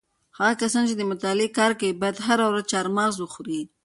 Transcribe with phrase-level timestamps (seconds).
[0.37, 3.61] هغه کسان چې د مطالعې کار کوي باید هره ورځ چهارمغز وخوري.